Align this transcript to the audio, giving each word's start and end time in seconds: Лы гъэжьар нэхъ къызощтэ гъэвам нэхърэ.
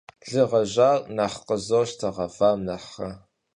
Лы 0.29 0.43
гъэжьар 0.49 0.99
нэхъ 1.15 1.39
къызощтэ 1.47 2.09
гъэвам 2.15 2.59
нэхърэ. 2.67 3.11